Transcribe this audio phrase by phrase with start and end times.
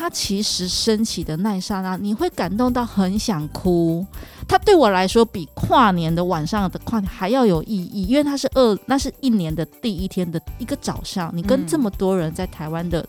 [0.00, 4.02] 他其实升起的那一刹那，你会感动到很想哭。
[4.48, 13.06] 他对我来说，比跨年的晚上的跨年还要有意义，因为他是二，那是一年的第一天的一个早上，你跟这么多人在台湾的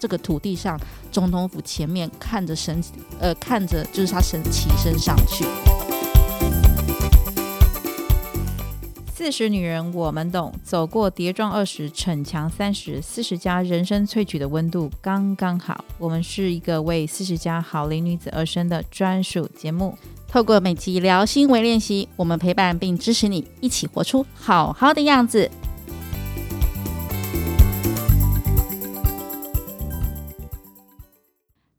[0.00, 0.76] 这个土地上，
[1.12, 2.82] 总统府前面看着神，
[3.20, 5.44] 呃，看着就是他神起身上去。
[9.24, 15.84] 四十女人我们懂，走过跌撞二十，逞强三十，四十加人生萃取的温度刚刚好。
[15.96, 25.48] 我们是一个为四十加好龄女子而生的专属节目，透过每集聊心为练习，我们陪伴并支持你，一起活出好好的样子。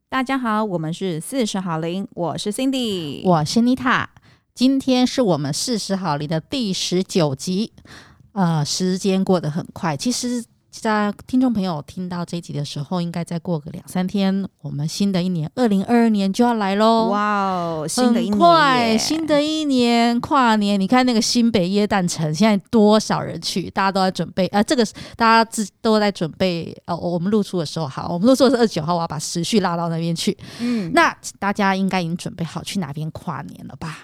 [0.08, 4.10] 大家好，我们是四十好龄，我是 Cindy，我是妮塔。
[4.56, 7.74] 今天是我们四十好龄的第十九集，
[8.34, 9.98] 呃，时间过得很快。
[9.98, 17.08] 其实，在听众朋友听到这一集的时候，应该再过个两三天，我们新的一年二零二二年就要来喽！
[17.08, 23.72] 哇哦，新的一年，快，新的一年跨年，你看那个新北耶诞城现在多少人去？
[23.72, 26.80] 大家都在准备，呃，这个大家自都在准备。
[26.86, 30.38] 哦，我们露出的时候，好，我们录出的是二十九号，我要把时序拉到那边去。
[30.60, 33.98] 嗯，那大家应该已经准备好去哪边跨年了吧？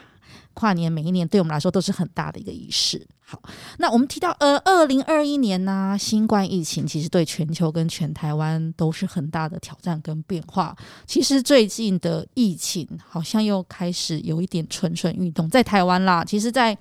[0.60, 3.08] 跨年每一年对我们来说都是很大的一个仪式。
[3.22, 3.42] 好，
[3.78, 10.76] 那我们提到呃，二零二一年呢、啊，新冠疫情其实对全球跟全台湾都是很大的挑战跟变化。
[11.06, 16.78] 其实最近的疫情好像又开始有一点蠢蠢欲动，在台湾啦，其实，在。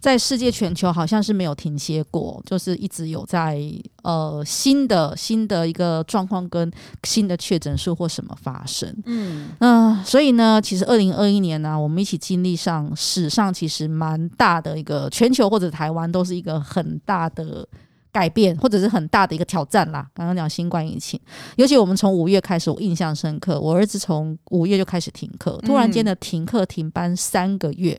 [0.00, 3.60] 在世界全球好像是没有停歇过，就是一直有在
[4.02, 6.70] 呃新的新的一个状况跟
[7.04, 17.66] 新的确诊数或什么发生，嗯那、呃，所以呢，其实二零二一年呢、啊，我们一起经历上史上其实蛮大的一个全球或者台湾都是一个很大的
[18.12, 20.06] 改变或者是很大的一个挑战啦。
[20.14, 21.18] 刚刚讲新冠疫情，
[21.56, 27.98] 尤其我们从五月开始，我印象深刻，我儿子从五月就开始停课，突然间的停课停班三个月。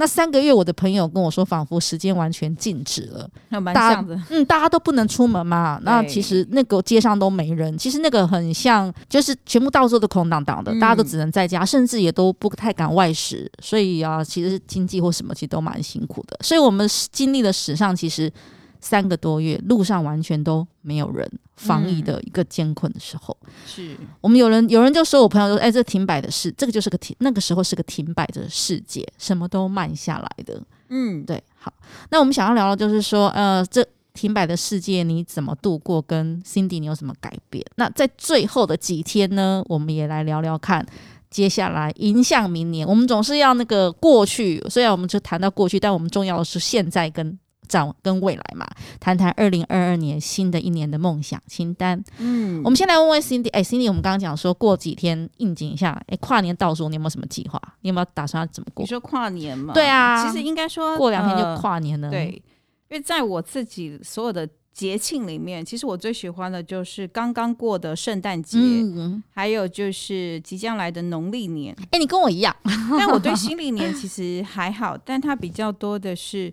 [0.00, 3.28] 那三个月，我的朋友跟我说，仿佛时间完全静止了。
[3.50, 5.78] 那蛮像的，嗯，大家都不能出门嘛。
[5.84, 13.52] 那其实那个街上都没人，其实那个很像，就是全部到处都空荡荡的，大家都只能在家，甚至也都不太敢外食。
[13.62, 16.38] 所以啊，其实经济或什么，其实都蛮辛苦的。
[16.42, 18.32] 所以我们经历了史上其实。
[18.80, 31.72] 三个多月，路上完全都没有人，防疫的一个艰困的时候，嗯、是我们有人有人就说，我朋友说，哎，这停摆的事，这个就是个停，那个时候是个停摆的世界，什么都慢下来的，嗯，对，好，
[32.10, 36.00] 那我们想要聊的就是说，呃，这停摆的世界你怎么度过？
[36.00, 37.64] 跟 Cindy 你有什么改变？
[37.76, 40.84] 那在最后的几天呢，我们也来聊聊看，
[41.30, 47.38] 接下来迎向明年，我们总是要那个过去，虽然我们就谈到过去，但我们重要的是现在跟。
[47.70, 48.66] 展跟未来嘛，
[48.98, 52.02] 谈谈二零二二年新的一年的梦想清单。
[52.18, 57.62] 嗯，我们先来问问 Cindy，哎，Cindy，我们刚刚讲说过几天应景一下，哎，跨年倒数，你有没有什么计划？
[57.82, 58.82] 你有没有打算要怎么过？
[58.82, 59.72] 你说跨年嘛？
[59.72, 62.08] 对啊，其实应该说过两天就跨年了。
[62.08, 62.42] 呃、对，
[62.88, 71.72] 因为在我自己所有的节庆里面，其实我最喜欢的就是刚刚过的圣诞节，嗯、还有就是即将来的农历年。
[71.92, 72.54] 哎，你跟我一样，
[72.98, 76.52] 但我对新历年其实还好，但它比较多的是。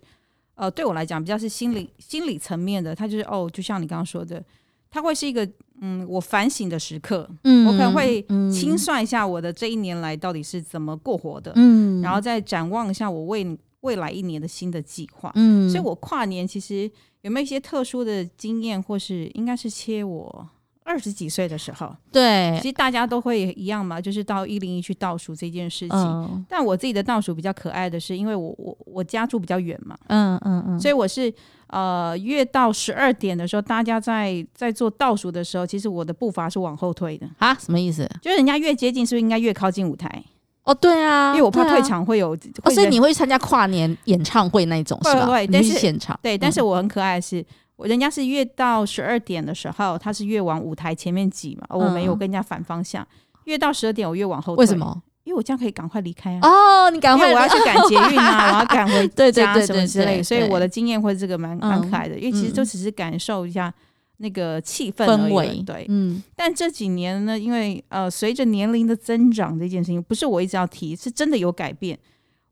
[0.57, 4.43] 呃，对我来讲比较是心理心理层面的，它就是哦，就像你刚刚说的，
[4.89, 5.47] 它会是一个
[5.81, 16.89] 嗯，我反省的时刻，嗯，我可能会清算一下我的这一年来到底是怎么过活的，嗯，然后再展望一下我未未来一年的新的计划，嗯，所以我跨年其实
[17.21, 20.49] 有没有一些特殊的经验，或是应该是切我。
[20.87, 25.97] 二十几岁的时候，对，其实大家都会一样嘛，就是到一零一去倒数这件事情。
[25.99, 31.31] 嗯、但我自己的倒数比较可爱的是，因为我我我家住比较远嘛，嗯嗯嗯，所以我是
[31.67, 37.53] 呃越到十二点的时候，大家在在做倒数的时候，其实我的步伐是往后退的啊？
[37.55, 38.09] 什么意思？
[38.21, 40.23] 就是人家越接近，是不是应该越靠近舞台？
[40.63, 42.33] 哦，对啊，因为我怕退场会有，
[42.73, 45.25] 所以你会参加跨年演唱会那种是吧？
[45.25, 47.45] 对，但是现场对，但是我很可爱的是。
[47.85, 53.03] 人家是越到十二点的时候，他是越往舞台前面挤嘛，而我没有跟人家反方向。
[53.03, 54.61] 嗯、越到十二点，我越往后退。
[54.61, 55.03] 为什么？
[55.23, 56.39] 因为我这样可以赶快离开啊！
[56.41, 60.23] 哦，你赶快，我要去赶捷运啊， 我要赶回家什么之类。
[60.23, 63.73] 所以我的经验会这个蛮蛮可爱的，嗯、因为其实就只是感受一下
[64.19, 65.61] 那个气氛氛围。
[65.65, 66.23] 对，嗯。
[66.33, 71.99] 但这几年呢，因为呃，随着年龄的增长，这件事情不是我一直要提，是真的有改变。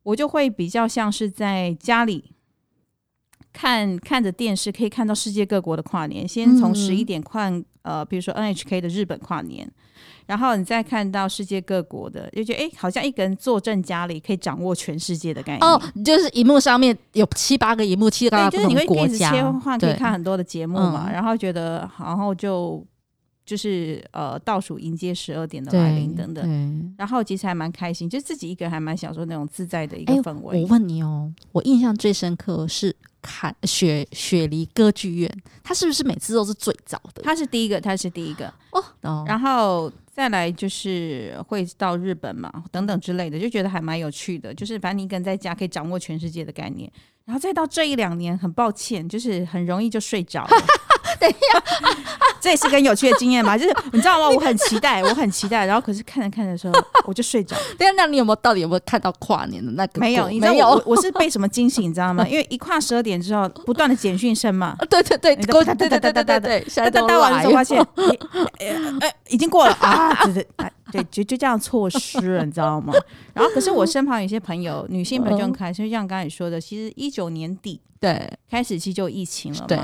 [0.03, 2.34] 我就会比较像是在家里。
[3.55, 6.27] 看看着电视，可以看到世界各国的跨年。
[6.27, 9.65] 先从十一点看，嗯、呃，比如说 NHK 的日本跨年，
[10.25, 15.61] 然后你再看到世界各国的，就觉得哎，好像一个人坐镇家里，可以掌握全世界的概念。
[15.65, 21.05] 哦，就是荧幕上面有七八个荧幕，七八个就是你会一直切换，可以看很多的节目嘛。
[21.07, 22.85] 嗯、然后觉得，然后就
[23.45, 30.57] 就是呃倒数迎接十二点的来临等等，然后其实还蛮开心，就自己一个人还蛮享受那种自在的一个氛围。
[30.57, 32.93] 欸，我问你哦，我印象最深刻是
[33.25, 37.23] 看雪雪梨歌剧院，他是不是每次都是最早的？
[37.23, 38.83] 他是第一个，他是第一个哦。
[39.01, 44.53] 哦，然后再来就是会到日本嘛，等等之类的，就觉得还蛮有趣的。
[44.53, 46.91] 就是反正你一个人在家可以掌握全世界的概念，
[47.25, 50.57] 然后再到这一两年，很抱歉，就是很容易就睡着了。
[51.19, 51.63] 等一下，
[52.39, 53.57] 这也是个有趣的经验嘛？
[53.57, 54.29] 就是你知道吗？
[54.29, 56.73] 我很期待，我很期待，然后可是看着看着的时候，
[57.05, 57.55] 我就睡着。
[57.77, 59.99] 对呀，那你有没有到底有没有看到跨年的那个？
[59.99, 60.67] 没有，你知道没有。
[60.69, 62.27] 我我是被什么惊醒，你知道吗？
[62.27, 64.75] 因为一跨十二点之后，不断的简讯声嘛。
[64.89, 66.65] 对 对对，对对对对对对对。
[66.67, 67.79] 现在到完之后发现，
[68.99, 70.13] 哎，已经过了啊！
[70.25, 70.47] 对对
[70.91, 72.93] 对，就就这样错失了，你知道吗？
[73.33, 79.65] 然后可是我身旁有些朋友，女性朋友就很开心，就像刚才你说的，其实一九年底对开始其实就疫情了嘛。
[79.67, 79.79] 对。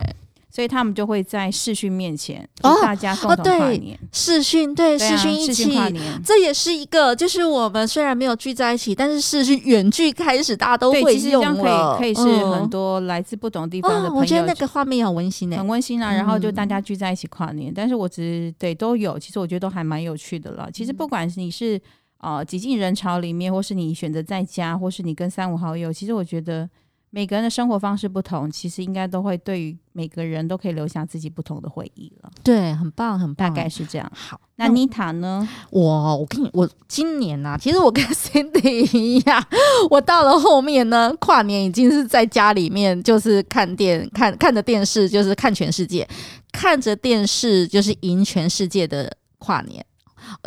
[0.52, 3.98] 所以他们就会在视讯面前，大家共同跨年。
[4.12, 11.96] 视讯对视讯一起跨年，这也是一个，就是我们虽然没有聚在一起，但是视讯远距开始，大家都会用了。
[11.98, 14.22] 可以可以是很多来自不同地方的朋友。
[14.22, 16.12] 我觉得那个画面很温馨诶，很温馨啊。
[16.14, 20.70] 然后就大家聚在一起跨年，但是我只是对都有，其实我觉得都还蛮有趣的了。
[20.74, 21.80] 其实不管是你是
[22.20, 26.70] 呃挤进人潮里面，或是你选择在家，或是你跟三五好友，其实我觉得。
[27.14, 32.32] 每个人的生活方式不同，其实应该都会对于每个人都可以留下自己不同的回忆了。
[32.42, 34.10] 对，很棒，很棒，大概是这样。
[34.16, 35.46] 好，那妮塔呢？
[35.72, 39.46] 我我跟你，我今年啊，其实我跟 Cindy 一样，
[39.90, 46.08] 我到了后面呢，跨年已经是在家里面，就是看电看看着电视，就是看全世界，
[46.54, 49.86] 看着电视就是赢全世界的跨年。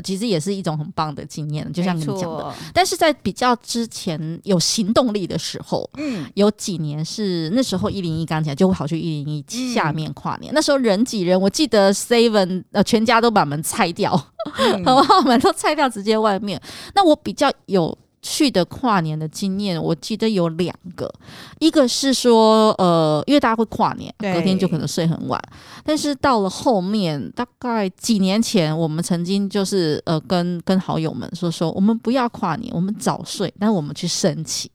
[0.02, 2.54] 其实也是一种很棒的经验，就像你讲的。
[2.72, 10.52] 但是在比较之前有行动力的时候，嗯，有几年是那时候一零一刚起来，就会跑去一零一下面跨年。
[10.52, 14.12] 嗯、那时候人挤人，我记得 Seven 呃全家都把门拆掉，
[14.58, 15.20] 嗯、好不好？
[15.22, 16.60] 门都拆掉，直接外面。
[16.94, 17.96] 那我比较有。
[18.24, 21.12] 去的跨年的经验，我记得有两个，
[21.60, 25.38] 一个是说，呃，因为大家会跨年，隔天就可能睡很晚。
[25.84, 34.70] 但是到了后面，大概几年前，我们曾经就是呃，跟跟好友们说说，我们不要跨年，我们早睡，但是我们去升旗。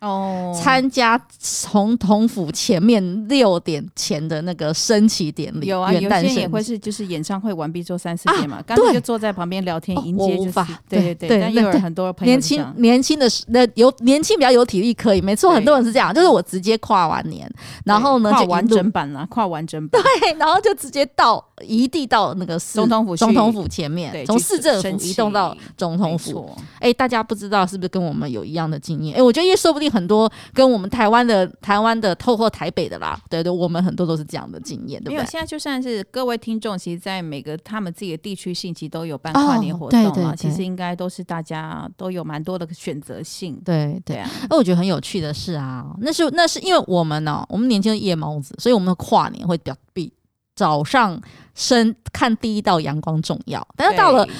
[0.00, 10.52] 哦，参加总统府前面六点前的那个升旗典礼，有啊，有些人也会是就是演唱会完毕之后三四点嘛，刚才就坐在旁边聊天迎接，就是
[10.88, 17.50] 对对对，但也有很多朋友年轻年轻的那有年轻比较有体力可以，没错，很多人是这样，就是我直接跨完年，
[17.86, 26.54] 然后呢跨完整版了，跨完整版， 对，然后就直接到移地到那个 总统府总统府前面，从市政府移动到总统府。
[26.78, 29.16] 哎，大家不知道是不是跟我们有一样的经验？
[29.16, 29.93] 哎，我觉得也说不定。
[29.94, 35.16] 很多跟我们台湾的台湾的，透过台北的啦，对对，我们很多都是这样的经验，对不对？
[35.16, 40.08] 没有，现在就算是各位听众，其实，在每个他们自己的地区性，其实都有办跨年活动啊。
[40.08, 43.60] 哦、对对对，其实应该都是大家都有蛮多的选择性。
[43.64, 50.12] 对对啊，那我觉得很有趣的是啊，那是那是因为我们呢、哦，我们年轻的夜猫子，所以我们的跨年会比较比
[50.56, 51.20] 早上
[51.54, 53.66] 升看第一道阳光重要。
[53.76, 54.34] 但是到了，对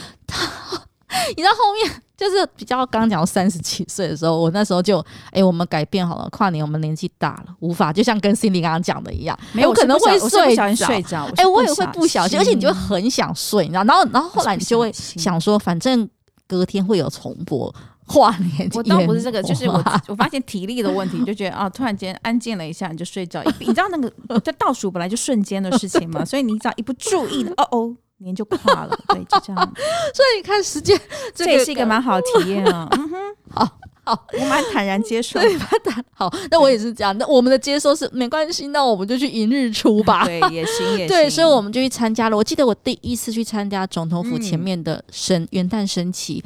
[1.37, 2.03] 你知道后面。
[2.17, 10.55] 就是比较刚讲到三十几岁的时候，我那时候就哎、欸，我们改变好了，跨年我们年纪大了，无法就像跟 Cindy 刚刚讲的一样，没有可能会睡
[11.03, 16.09] 着，哎，我也会不小心，而且你就会很想睡，你知道，然后然后后来你就会想说，反正
[16.47, 17.75] 隔天会有重播
[18.07, 18.71] 跨年。
[18.75, 23.43] 我倒不是这个，就是我我发现体力的问题，就觉得啊，突然间安静了一下，你就睡着。
[23.59, 27.97] 你知道那个在倒数本来就瞬间的事情嘛， 所以你只要一不注意，哦哦。
[28.19, 29.75] 年就跨了， 对，就这样。
[30.15, 30.99] 所以你看时间，
[31.35, 32.89] 这也是一个蛮好的体验啊。
[32.97, 33.17] 嗯哼，
[33.51, 35.41] 好好，我蛮坦然接受。
[35.41, 36.05] 对，蛮坦。
[36.13, 37.17] 好，那我也是这样。
[37.17, 40.27] 那我们的接受是没关系，那我们就去迎日出吧。
[40.27, 41.09] 对，也行，也行。
[41.09, 42.37] 对，所以我们就去参加了。
[42.37, 46.45] 我记得我第一次去参加总统府前面的升元旦升旗。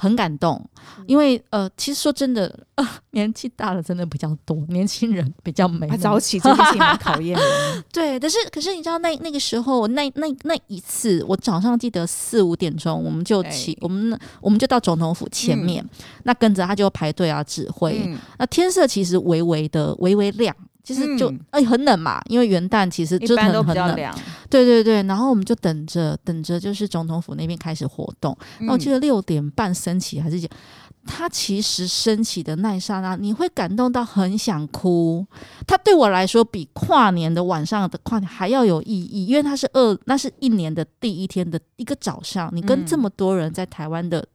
[0.00, 0.64] 很感动，
[1.08, 7.84] 因为呃，其实说真的，呃， 年纪大了真的比较多，年轻人比较没早起，这件事情蛮讨厌的。
[7.92, 15.90] 对，可是可是你知道那那个时候，那那那一次，我早上记得四五点钟我们就起，欸、我们我们就到总统府前面，嗯、
[16.22, 18.00] 那跟着他就排队啊指挥。
[18.06, 20.54] 嗯、那天色其实微微的微微亮。
[20.88, 23.94] 其实就哎、嗯欸、很冷嘛，因为元旦其实就很很冷，
[24.48, 25.02] 对对对。
[25.02, 28.34] 然后我们就等着等着，就是总统府那边开始活动。
[28.60, 30.48] 那、嗯、我记得六点半升旗还是几，
[31.04, 35.26] 他其实升起的那一刹那，你会感动到很想哭。
[35.66, 44.26] 他对我来说比跨年的晚上的跨年还要有意义，因为他是二，那是一年的第一天的一个早上，你跟这么多人在台湾的。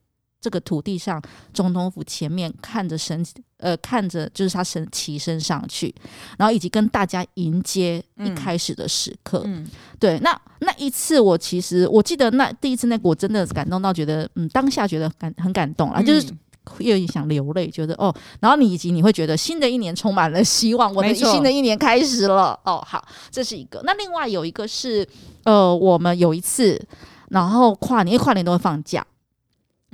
[0.44, 1.22] 这个土地上
[1.54, 5.96] 总统府前面看着神，呃，看着就是他神起身上去，
[6.38, 9.44] 然后以及跟大家迎接一开始的时刻。
[9.46, 9.66] 嗯，
[9.98, 16.28] 对，那那一次我其实我记得那第一次那个我真的感动到觉得，嗯，当下觉得感很感动啊，嗯、就是
[16.80, 22.60] 又有想流泪，觉得哦，然后你以及你会觉得新的一年充满了希望，我的新的一年开始了。
[22.66, 23.82] 哦，好，这是一个。
[23.86, 25.08] 那另外有一个是，
[25.46, 26.78] 呃，我们有一次，
[27.30, 29.06] 然后跨年，因为跨年都会放假。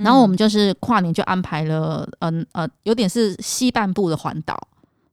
[0.03, 4.58] 然后我们就是跨年就安排了，嗯呃，有点是西半部的环岛，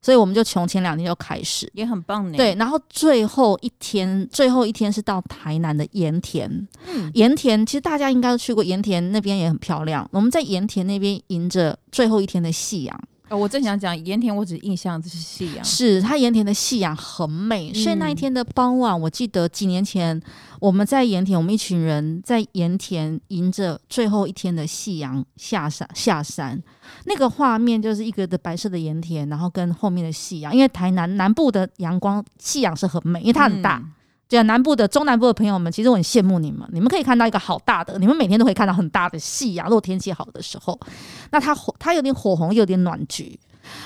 [0.00, 2.36] 所以我们就从前两天就开始，也很棒呢。
[2.36, 6.48] 对，然后最后一天，最后一天是到台南的盐田。
[6.86, 10.08] 嗯，盐田其实大家应该都去过，盐田那边也很漂亮。
[10.12, 13.00] 我们在盐田那边迎着最后一天的夕阳。
[13.28, 20.20] 哦，我正想讲盐田，我只印象这是夕阳，是它盐田的夕阳很美，所以那一天的傍晚，我记得几年前
[20.60, 26.62] 我们在盐田，我们一群人在盐田迎着最后一天的夕阳下山下山，
[27.06, 33.78] 那个画面就是一个的白色的盐田，然后跟后面的夕阳，因为台南南部的阳光夕阳是很美，因为它很大。
[33.78, 33.92] 嗯
[34.28, 36.68] 对，南部的中南部的朋友们，其实我很羡慕你们。
[36.72, 39.66] 你们可以看到一个好大的，你们每天都可以看到很大的夕阳。
[39.68, 40.78] 如果天气好的时候，
[41.30, 43.38] 那它火，它有点火红，又有点暖橘。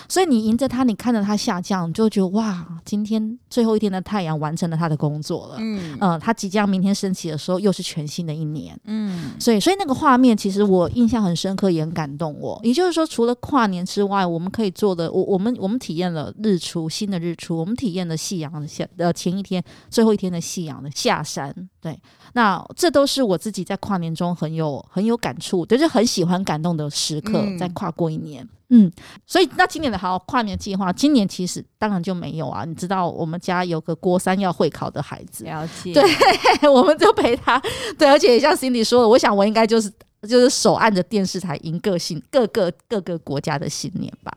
[0.09, 5.57] 所以你迎着它，你看着它下降，你就会觉得哇，今天最后一天的太阳完成了它的工作了。
[5.59, 8.79] 嗯，呃，它即将明天升起的时候，又是全新的一年。
[8.85, 12.61] 嗯，所以，所以那个画面其实我印象很深刻，也很感动我。
[12.63, 21.55] 也就是说，除了跨年之外，我们可以做的，我我们我们体验了日出，新的日出，我们体验了夕阳的下呃前一天最后一天的夕阳的下山。
[21.81, 21.99] 对，
[22.35, 28.45] 那这都是我自己在跨年中很有很有感触，就是很喜欢感动的时刻，在跨过一年。
[28.45, 28.91] 嗯嗯，
[29.27, 32.65] 所以那今年的好跨年计划，今年其实当然就没有啊。
[32.65, 36.05] 你知道我们家有个国三要会考的孩子，了解，对，
[36.71, 37.61] 我们就陪他。
[37.99, 44.33] 对，而且也像 Cindy 说的，我想我应该就是就是手按着电视台迎各新各个各个国家的新年吧。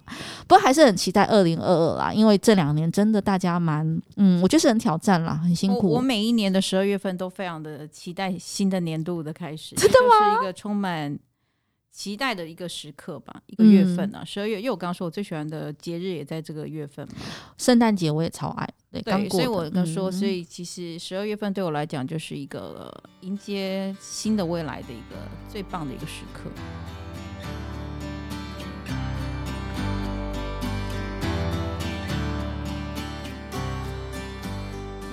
[0.48, 3.86] 不过还是很期待二零二二啦，因为这两年真的大家蛮
[4.18, 5.90] 嗯，我觉得是很挑战啦，很辛苦。
[5.90, 10.38] 我，我每一年的十二月份都非常的期待新的年度的开始，真的吗？
[10.38, 11.20] 是一个充满。
[11.94, 17.14] 期待的一个时刻吧，一个月份啊，十二月，因为我刚刚说我最喜欢的节日也在这个月份嘛。
[17.56, 25.16] 圣诞节我也超爱，对，对，所以我刚说，所以其实十二月份对我来讲就是一个迎接新的未来的一个
[25.48, 26.50] 最棒的一个时刻。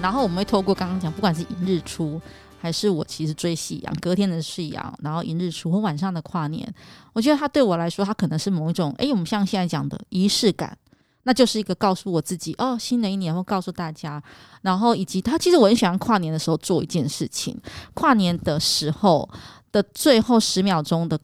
[0.01, 2.19] 然后我们会透过刚刚讲，不管是迎日出。
[2.61, 6.71] 还是我其实追夕阳，隔天的夕阳，然后迎日出和晚上的跨年，
[7.15, 10.77] 我觉得它对我来说，它可能是某一种，哎，我们像现在讲的仪式感，
[11.23, 14.23] 那就是一个告诉我自己，哦，新的一年会告诉大家，
[14.61, 17.59] 然后以及它其实我很喜欢跨年的时候做一件事情，
[17.95, 19.27] 跨年的时候
[19.73, 21.19] 的最后十秒钟的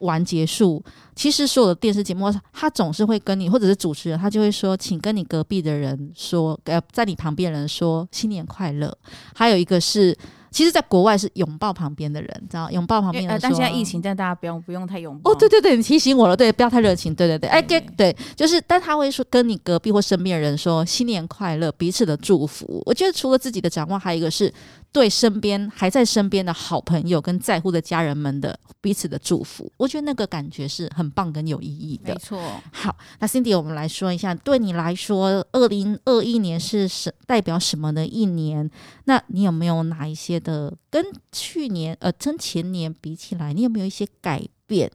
[0.00, 0.82] 完结束，
[1.14, 8.92] 其实所有的电视节目，他总是会跟你或者是主持人，他就会说，请跟你隔壁的人说，呃，在你旁边人说新年快乐，
[9.36, 10.18] 还有一个是。
[10.50, 13.40] 其实，在国外是拥抱旁边的人，知道拥抱旁边的人。
[13.40, 15.30] 但现在疫情，但大家不用不用太拥抱。
[15.30, 22.82] 哦，对对对，你提醒我了，对，不要太热情，对对对，哎，对对，就是，但他会说跟你隔壁或身边的人说新年快乐，彼此的祝福。
[22.84, 24.52] 我觉得除了自己的展望，还有一个是。
[24.92, 32.12] 对身边还在身边的好朋友跟在乎的家人们的彼此的祝福，我觉得那个感觉是很棒跟有意义的。
[32.12, 32.40] 没错。
[32.72, 38.68] 好，那 Cindy，我们来说一下，对你来说，二零二一年是什代表什么的一年？
[39.04, 44.90] 那你有没有哪一些的跟去年呃跟前年比起来，你有没有一些改变？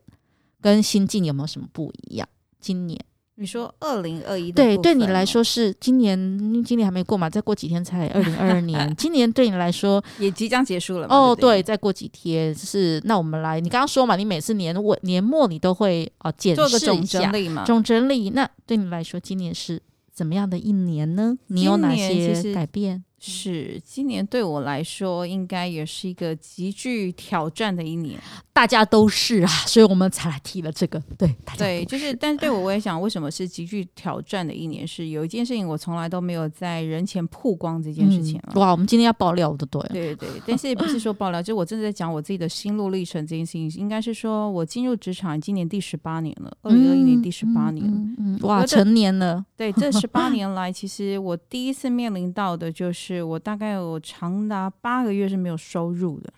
[0.60, 2.28] 跟心境有没有什么不一样？
[2.60, 3.00] 今年？
[3.38, 6.18] 你说二零二一对，对你来说是今年，
[6.64, 7.30] 今年还没过嘛？
[7.30, 8.96] 再过几天才 二零二二年。
[8.96, 13.02] 今年对你来说 也即将结束了哦，对，再过几天是。
[13.04, 18.30] 那我们来，你刚刚说嘛，你每次年尾年末你都会啊检视一下，做个总整理嘛，总整理。
[18.30, 19.82] 那对你来说，今年是
[20.14, 21.38] 怎么样的一年呢？
[21.48, 23.04] 你有哪些改变？
[23.20, 28.18] 是今年对我来说，应该也是一个极具挑战的一年。
[28.56, 30.98] 大家都是啊，所以我们才来提了这个。
[31.18, 34.88] 对，对，就是，但是对我，我也想，为什么是极具挑战的一年？
[34.88, 38.40] 是有一件事情，我从来都没有在人前曝光这件事情。
[38.48, 40.30] 嗯、哇，我们今天要爆料的，对，对对。
[40.48, 43.70] 但是也不是说爆料，就我正在讲我自己的心路历程这件事情。
[43.72, 49.46] 应该是说我进入职场今年第十八年了，二零二一年第十八年，嗯嗯嗯、哇，成年了。
[49.58, 56.32] 对，这 十八年来，其实我第一次面临到的就是我大概有长达八个月是没有收入的。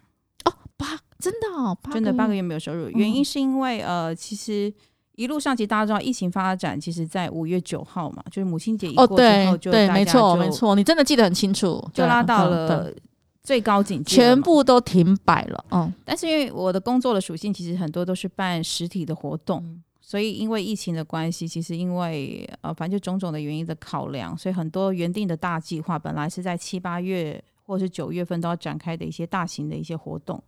[1.19, 4.71] 真的哦，真的八个月没有收入，原因是因为呃，其实
[5.15, 12.93] 一路上其实大家知道疫情发展，其实在五月九号嘛，就是母亲节一过之后就，哦，对，对，没错没错，你真的记得很清楚，就拉到了
[13.41, 15.65] 最高警戒，全部都停摆了。
[15.71, 30.43] 嗯，但是因为我的工作的属性，其实很多都是办实体的活动，嗯、所以因为疫情的关系，其实因为呃，反正就种种的原因的考量，所以很多原定的大计划，本来是在七八月或者是九月份都要展开的一些大型的一些活动，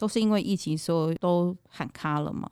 [0.00, 2.50] 都是因为疫情，所以都喊卡了嘛。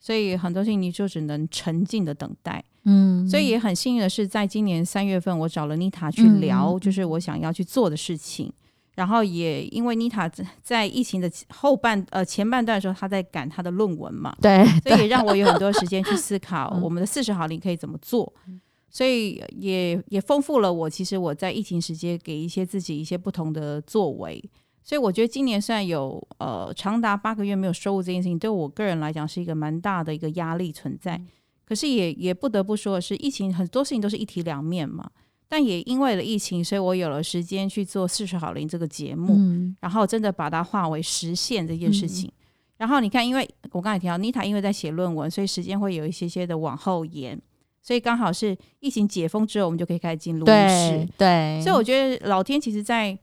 [0.00, 2.64] 所以很多事情你就只能沉静的等待。
[2.84, 8.46] 嗯，所以也很幸运的是，在今年三月份，我找了妮塔去聊，就是我想要去做的事情。
[8.46, 8.62] 嗯
[8.96, 10.26] 然后也因为妮塔
[10.62, 20.88] 在疫情的后半呃前半段的时候，她在赶她的论文嘛，对，所以也让我有很多时间去思考 我们的四十毫厘可以怎么做，嗯、所以也也丰富了我。
[20.88, 24.42] 其实我在疫情时间给一些自己一些不同的作为，
[24.86, 31.26] 所以我觉得今年虽然有呃长达八个月没有收入这件事情，对我个人来讲是一个蛮大的一个压力存在，嗯、
[31.64, 35.10] 可是也也不得不说的是，疫情很多事情都是一体两面嘛。
[35.48, 42.28] 但也因为了疫情，所以我有了时间去做《四十好龄》这个节目，嗯、然后真的把它化为实现这件事情。
[42.28, 42.46] 嗯、
[42.78, 47.40] 然后你看，因为我刚才提到妮塔，因为在写论文，所以时间会有一些些的往后延，
[47.82, 51.08] 所以刚好是疫情解封之后，我们就可以开始进录音室。
[51.18, 53.16] 对，所以我觉得老天其实在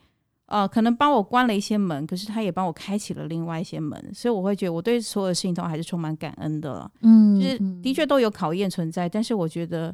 [0.53, 6.89] 呃，可能帮我关了一些门，可是他也帮我开启了另外一些门，所以我会觉得我对所有的事情都还是充满感恩的。
[7.01, 9.93] 嗯，就是的确都有考验存在，但是我觉得。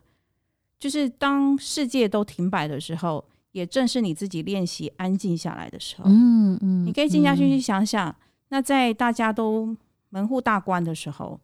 [0.79, 6.05] 就是当世界都停摆的时候，也正是你自己练习安静下来的时候。
[6.07, 8.15] 嗯嗯，嗯你可以静下心去想想，嗯、
[8.47, 9.75] 那在大家都
[10.07, 11.37] 门户大关的时候，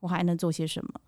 [0.00, 1.00] 我还能做些什么？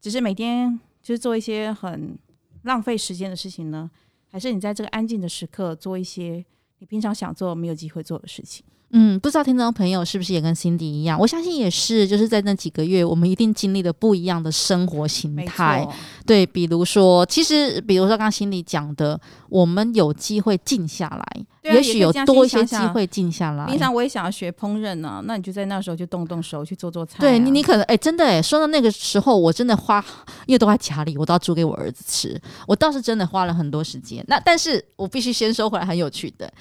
[0.00, 2.16] 只是每天就是做一些很
[2.62, 3.90] 浪费时间的事情呢？
[4.30, 6.46] 还是你在这个安静的时刻做一些
[6.78, 8.64] 你平常想做没有机会做的事情？
[8.90, 11.18] 嗯，不知道听众朋友是不是也跟 Cindy 一样？
[11.20, 15.86] 我相信也是，就是在那几个月，我们一定经历了不一样的生活形态。
[16.24, 19.20] 对，比如说，其实，比如说刚刚 Cindy 讲的，
[19.50, 23.66] 我们有机会静下来，啊、也许有多一些机会静下来。
[23.66, 27.20] 平常我也想要学烹饪呢、啊，那你就在那时候就动动手去做做菜、啊。
[27.20, 30.04] 对你，你可能哎，真的哎，说到那个时候，我真的花，
[30.46, 32.40] 因为都在家里，我都要煮给我儿子吃。
[32.66, 34.24] 我倒是真的花了很多时间。
[34.28, 36.52] 那但是我必须先说回来，很有趣的。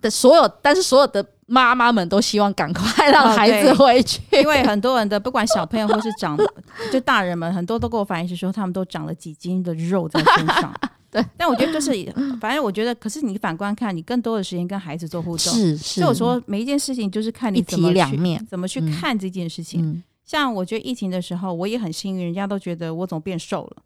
[0.00, 6.38] 的所有，但是所有的妈妈们都希望赶快让孩子回去，哦、因为很多人的不管小朋友或是长，
[6.92, 10.72] 就大人们很多都跟我反映是说，他们都长了几斤的肉在身上。
[11.12, 11.92] 对，但我觉得就是，
[12.40, 16.00] 反正我觉得，可是你反观看，你更多的时间跟孩子做互动，是是。
[16.00, 19.84] 所以我说每一件事情就是看你怎么去两面，怎么去看这件事情。
[19.84, 23.82] 嗯、像我觉得疫情的时候，我也很幸运，人家都觉得我怎么变瘦了。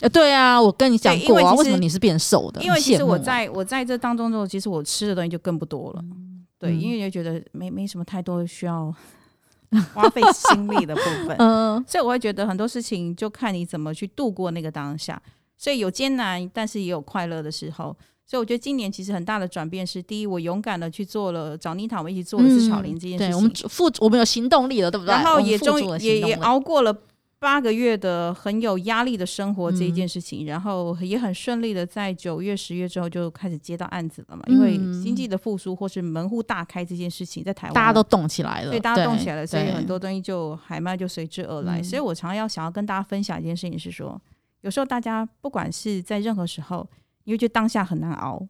[0.00, 2.62] 呃，对啊，我跟你讲过啊，为什么你是变瘦的？
[2.62, 6.00] 因为其实我在我在这当中之后，其实我吃的东西就更不多了。
[6.02, 8.94] 嗯、对，因为就觉得没没什么太多需要
[9.92, 11.36] 花费心力的部分。
[11.38, 15.20] 嗯， 所以我会觉得很多事情就看你怎么去度过那个当下。
[15.56, 17.96] 所以有艰难，但是也有快乐的时候。
[18.24, 23.30] 所以我觉得今年其实很大的转变是：第一，我勇敢的去做了找妮塔我们一起做的是巧玲这件事情。
[23.30, 25.12] 对，我们付我们有行动力了，对不对？
[25.12, 26.96] 然后也终于也也熬过了。
[27.40, 34.42] 八个月的很有压力的生活这一件事情，嗯、然后也很顺利的在九月、十月之后就开始接到案子了嘛。
[34.48, 41.80] 嗯、因为经济的复苏或是门户大开这件事情，在台湾大家都动起来了，对，大家动起来了，所以很多东西就海脉就随之而来。
[41.80, 44.20] 嗯、所以我常常要想要跟大家分享一件事情是说，
[44.62, 46.88] 有时候大家不管是在任何时候，
[47.22, 48.44] 因为觉得当下很难熬，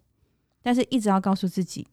[0.62, 1.86] 但是一直要告诉自己，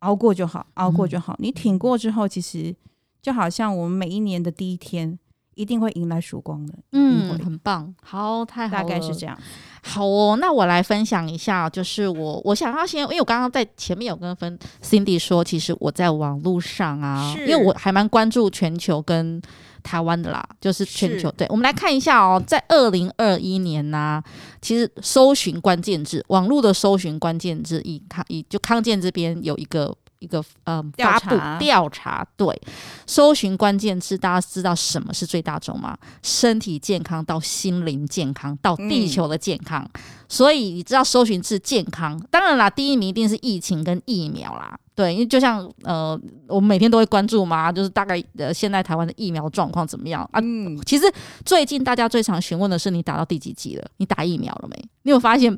[0.00, 1.32] 熬过就好，熬过就好。
[1.34, 2.76] 嗯、你挺过之后，其实
[3.22, 5.18] 就好像我们每一年的第一天。
[5.56, 9.36] 一定会迎来曙光的，嗯，很棒，好，太好了，大概是这样。
[9.82, 19.40] 好哦，那我来分享一下，就是我我想要先，因为我刚刚在前面有跟分 Cindy 说，其实我在网络上啊，因为我还蛮关注全球跟
[19.82, 21.30] 台湾的啦，就是全球。
[21.32, 24.24] 对，我们来看一下哦，在二零二一年呢、啊，
[24.60, 29.96] 其实搜寻关键字，网络的搜寻关键字，以康以就康健这边有一个。
[30.18, 32.60] 一个呃，发布调查，对，
[33.06, 35.96] 搜寻关键字，大家知道什么是最大众吗？
[36.22, 50.40] 身体健康到心灵健康到地球的健康，嗯、所以你知道搜寻是健康，当然啦，第一名一定是疫情跟疫苗啦，对，因为就像呃，我们每天都会关注嘛，就是大概呃，现在台湾的疫苗状况怎么样啊？
[50.42, 51.12] 嗯、其实
[51.44, 53.86] 最近大家最常询问的是你打到第几剂了？
[53.98, 54.88] 你打疫苗了没？
[55.02, 55.56] 你有发现？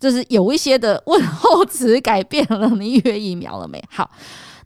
[0.00, 3.80] 就是有一些的问候词改变了，你预约疫苗了没？
[3.90, 4.10] 好，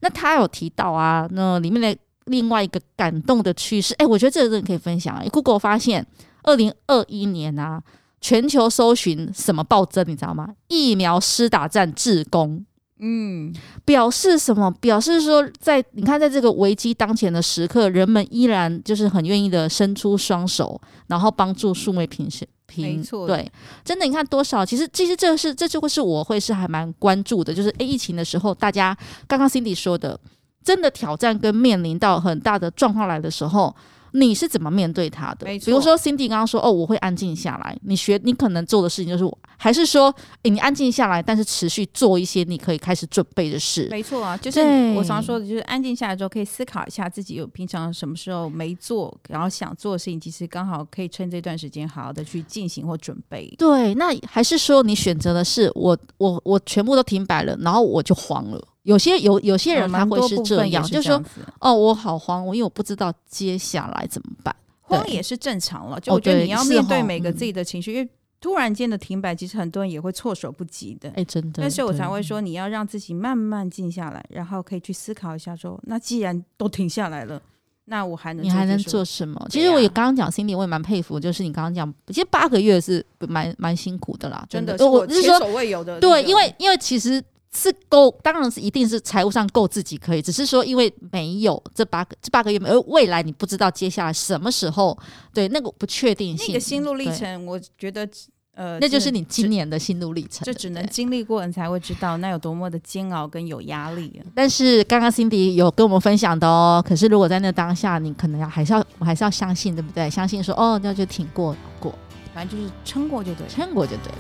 [0.01, 5.23] 那他有提到啊，那里面的另外一个感动的趋势，哎，我觉得这个人可以分享。
[5.31, 6.07] Google 发现，
[6.45, 7.83] 二零二一年啊，
[8.21, 10.49] 全球搜寻什么暴增，你知道吗？
[10.69, 12.65] 疫苗施打站志工。
[13.01, 13.53] 嗯，
[13.85, 14.71] 表示什么？
[14.81, 22.54] 表示说，在你看，在这个危机当前的时刻，人们依然就是很愿意的伸出双手，然后帮助数位平权平。
[22.77, 23.51] 没错，对，
[23.85, 24.65] 真的，你看多少？
[24.65, 28.97] 其实，其实这是这就会是我会是还蛮关注的，就是诶，疫情的时候，大家
[29.27, 30.19] 刚刚 Cindy 说的，
[30.65, 33.75] 真的挑战跟面临到很大的状况来的时候。
[34.17, 35.45] 你是怎么面对他的？
[35.47, 43.89] 比如说，Cindy 刚刚说：“哦，我会安静下来。”你学，你可能做的事情就是，还是说，诶，你安静下来，但是持续做一些你可以开始准备的事。
[43.91, 44.61] 没错啊，就是
[44.95, 53.53] 我常说的，就是安静下来之后，可以思考一下自己有平常什么时候没做，然后想做的事情，其实刚好可以趁这段时间好好的去进行或准备。
[53.59, 58.63] 对，那还是说你选择的是我，我，我全部都停摆了，然后我就慌了。
[58.85, 61.23] 有些有有些人他会是这样，是这样就是说，
[61.59, 64.55] 哦，我好慌，我因为我不知道接下来怎么办。
[64.83, 71.09] 慌也是正常了，就我觉得你要面对每个自己的情绪，哦、因为突然间的停摆，其实很多人也会措手不及的。
[71.17, 71.63] 哎，真的。
[71.63, 77.41] 但是我才会说，你要让自己慢慢静下来，然后可以去思考一下说，说那既然都停下来了，
[77.87, 79.47] 那我还能你还能做什么？
[79.49, 85.99] 其实我也刚刚讲心里，我也蛮佩服，就是你刚刚讲，其实八个月是蛮蛮辛苦的啦，真的，真的我是前所未有的。
[85.99, 87.25] 对，因为因为其实。
[87.57, 94.99] 是够，当然是一定是财务上够自己可以，只是说因为没有这八个这八个月，而未来你不知道接下来什么时候，
[95.33, 98.09] 对那个不确定性，那个心路历程，我觉得
[98.57, 104.21] 呃，那就是你今年的心路历程，就只能经历过你才会知道那有多么的煎熬跟有压力。
[104.35, 110.09] 但是刚刚 Cindy 有跟我们分享的哦，可是如果在那当下，你可能要还是要我还是要相信，对不对？
[110.11, 111.93] 相信说哦，那就挺过过，
[112.33, 114.19] 反正就是撑过就对，撑过就对了。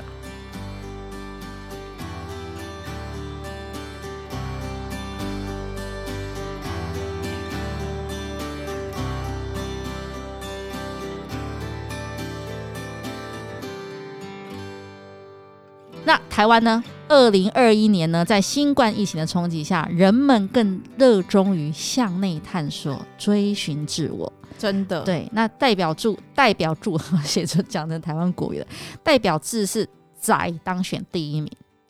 [16.34, 16.82] 台湾呢？
[17.06, 24.32] 二零二一年呢，在新冠疫情的冲击下，人们更热衷于向内探索、追寻自我。
[24.58, 25.30] 真的，对。
[25.30, 28.66] 那代表住代表住写成讲成台湾国语的
[29.04, 29.88] 代表字是
[30.20, 31.48] 宅当选第一名。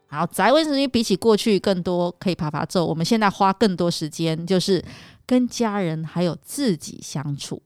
[0.08, 0.76] 好，宅为什么？
[0.76, 4.84] 因为比起过去更多可以爬爬走，我们现在花更多时间就是
[5.24, 7.62] 跟家人还有自己相处。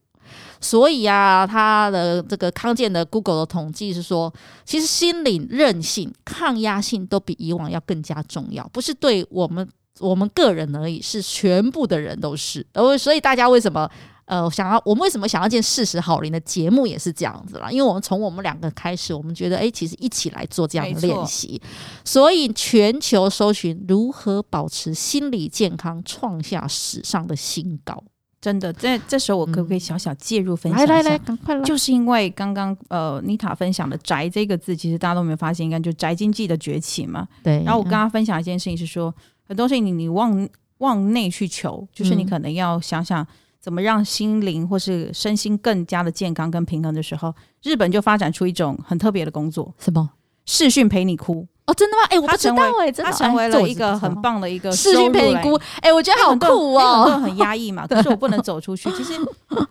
[0.61, 4.33] 所以啊，他的这个康健的 Google 的统计是说，
[4.65, 9.67] 其实心理韧性、抗压性都比以往要更加重要，不是对我们
[9.99, 12.65] 我们个人而已，是全部的人都是。
[12.73, 13.89] 而所以大家为什么
[14.25, 21.61] 呃想要我们为什么想要见事实好林的节目也是这样子啦，因为我们从我们两个开始，我们觉得哎，其实一起来做这样的练习，
[22.05, 28.03] 所以全球搜寻如何保持心理健康，创下史上的新高。
[28.41, 30.93] 真的，这这时候我可不可以小小介入分享一下？
[30.93, 31.61] 来来来，赶快来！
[31.63, 37.27] 就是因为刚刚呃妮塔分享的“宅”这个字，其实大家都没有发现，应该就宅经济的崛起嘛。
[37.43, 37.61] 对。
[37.65, 39.13] 然后我刚刚分享一件事情是说，
[39.45, 40.47] 很多事情你你往
[40.77, 43.27] 往内去求，就是你可能要想想
[43.59, 50.09] 怎么让心灵或是身心更加的健康跟平衡的时候，日本就发展出一种很特别的工作，什么？
[50.49, 51.45] 视讯陪你哭。
[51.67, 52.03] 哦，真的吗？
[52.05, 55.53] 哎、欸，我不知道哎、欸，他成为了一个很棒的一个视讯陪你哭。
[55.75, 57.85] 哎、欸，我觉得好酷哦，很，很压抑嘛。
[57.87, 58.89] 可是我不能走出去。
[58.93, 59.13] 其实，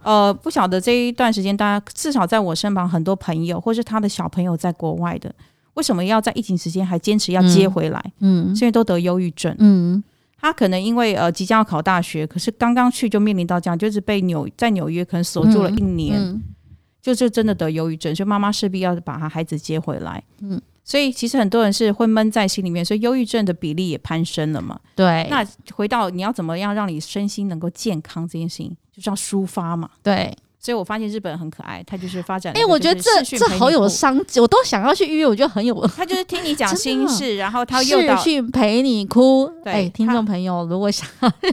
[0.04, 5.34] 呃，不晓得这一段时间，大家至少在我身旁很多朋友，或是他的小朋友在国外的，
[5.74, 8.00] 为什么要在疫情时间还坚持要接回来？
[8.20, 9.52] 嗯，是因为都得忧郁症。
[9.58, 10.00] 嗯，
[10.40, 16.42] 他可能因为呃即将要考大学，可是刚刚去就面临到这样，就是被纽在纽约可能锁住了一年，嗯嗯、
[17.00, 20.22] 就就真的得忧郁症，所以妈妈势必要把他孩子接回来。
[20.40, 20.60] 嗯。
[20.84, 24.78] 所以其实很多人是会闷在心里面，所以忧郁症的比例也攀升了嘛。
[24.94, 25.26] 对。
[25.30, 29.90] 那回到你要怎么样让你身心能够健康这件事情，就是要抒发嘛。
[30.02, 30.34] 对。
[30.60, 32.52] 所以我发现日本人很可爱，他就是发展。
[32.54, 35.26] 哎、欸，我觉得这这好有商机，我都想要去预约。
[35.26, 35.86] 我觉得很有。
[35.96, 39.48] 他就是听你讲心事，然后他又去陪你哭。
[39.62, 41.08] 对，欸、听众朋友，如果想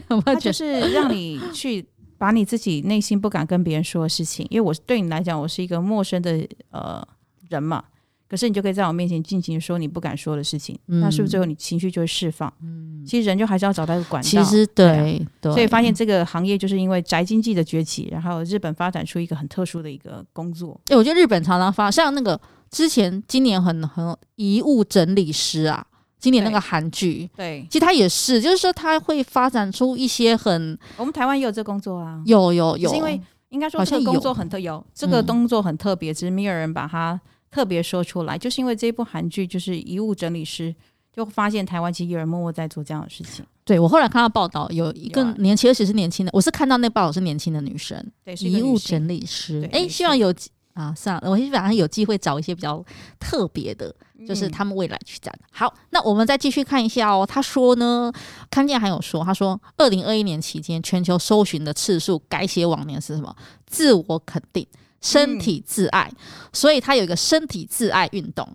[0.08, 1.86] 要， 他就是让你去
[2.18, 7.06] 把你自己内心不敢跟别人说的事情，因为我对你来讲，我是一个陌生的呃
[7.48, 7.84] 人嘛。
[8.28, 12.52] 可是你就可以在我面前尽情说你不敢说的事情，嗯、那是不是最后你情绪就会释放？
[12.60, 14.28] 嗯，其实人就还是要找到一个管道。
[14.28, 20.72] 其实对，对，对，所以发现这个行业就是因为宅经济的崛起，然后日本发展出一个很特殊的一个工作。
[20.86, 25.86] 哎、欸，我觉得日本常常发像那个之前今年很很遗物整理师啊，
[26.18, 37.20] 今年那个韩剧，对，其实他也是，就是说他会发展出一些很，我们台湾也有这工作啊，有有有，是因为应该说这个工作很特有，这个工作很特别，只是没有人把它。
[37.48, 40.74] 特别说出来，就是因为这部韩剧就是遗物整理师，
[41.10, 43.42] 就发现台湾其实有人默默在做这样的事情。
[43.64, 49.62] 对，我后来看到报道，有一个年轻，而且是年轻的，我是看到那报道是年轻的女生，对，遗物整理师。
[49.72, 50.34] 哎、欸，希望有
[50.76, 52.84] 啊，算了，我基本上有机会找一些比较
[53.18, 53.92] 特别的，
[54.28, 55.48] 就是他们未来去展、嗯。
[55.50, 57.26] 好，那我们再继续看一下哦。
[57.26, 58.12] 他说呢，
[58.50, 63.34] 康健还有说，他说，二零二一年期间全球搜寻的次数改写往年是什么？
[63.66, 64.66] 自我肯定。
[65.02, 66.16] 身体自爱，嗯、
[66.52, 68.48] 所以他有一个身体自爱运动。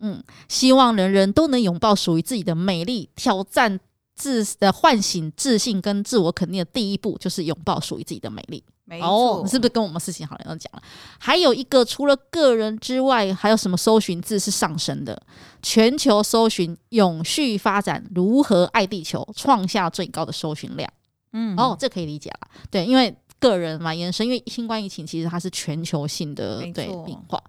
[0.00, 3.78] 嗯，希望人人都能拥抱属于自己的美丽，挑战
[4.18, 8.62] 自的唤醒自信跟自我肯定的第一步，就是拥抱属于自己的美丽。
[8.84, 10.82] 没错，哦，是不是跟我们事情好像讲了？
[11.18, 15.22] 还有一个，除了个人之外，还有什么搜寻字是上升的？
[15.62, 20.90] 全球搜寻永续发展，如何爱地球，创下最高的搜寻量。
[21.32, 22.48] 嗯，哦，这可以理解了。
[22.70, 23.16] 对，因为。
[23.40, 27.40] 个人嘛，延伸，因为新冠疫情其实它是全球性的对变化。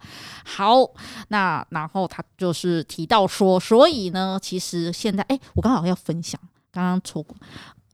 [0.46, 0.88] 好，
[1.30, 6.40] 那然后他就是提到说，所以呢，其实现在，哎，我刚好要分享，
[6.82, 7.36] 刚刚错过。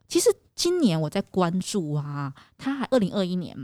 [0.07, 3.55] 其实今年我在关注啊，他还二零二一年，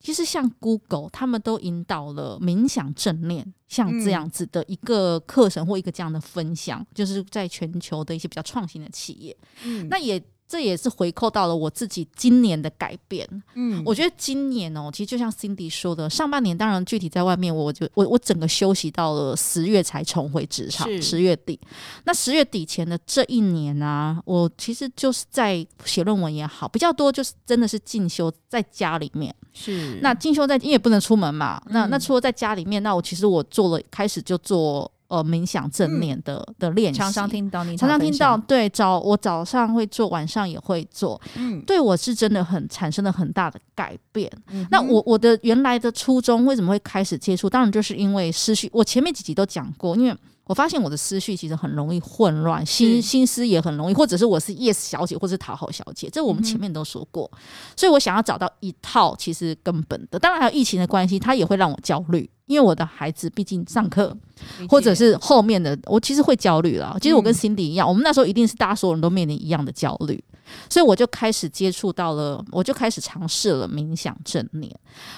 [0.00, 10.22] 其实像 Google 他们都引导了冥想正念，像这样子的一个课程或一个这样的分享，嗯、就是在全球的一些比较创新的企业，嗯，那也。
[10.48, 13.28] 这也是回扣到了我自己今年的改变。
[13.54, 20.86] 嗯，我觉得今年哦，其实就像 Cindy 说的，上半年当然具体在外面，我就我我整个休息到了十月才重回职场。
[21.02, 21.58] 十月底，
[22.04, 29.34] 那十月底前的这一年啊，我其实就是在写论文也好，比较多就是真的是进修在家里面。
[29.52, 34.90] 是，那进修在因为也不能出门嘛，嗯、那那除了在家里面，那我其实我做了开始就做。
[35.08, 44.30] 呃，冥想正念的、嗯、的练习，常常听到你常常听到，对，早我早上会做，晚上也会做，嗯，对我是真的很产生了很大的改变。
[44.50, 47.48] 嗯、那我我的原来的初衷为什么会开始接触？
[47.48, 50.16] 当然就是因为思绪，我前面几集都讲过，因为。
[50.46, 57.28] 我发现我的思绪其实很容易混乱，心心思也很容易，或者是我是 yes 小姐，或者是讨好小姐，这我们前面都说过。
[57.34, 57.38] 嗯、
[57.76, 64.16] 所以我想要找到一套其实根本的，当然还有疫情的关系，它也会让我焦虑，因为我的孩子毕竟上课，
[64.68, 66.96] 或者是后面的，我其实会焦虑了。
[67.00, 70.22] 其实我跟 Cindy 一样，嗯、我们那时候一定是大家所有人都面临一样的焦虑，
[70.70, 74.72] 所以我就开始接触到了，我就开始尝试了冥想正念，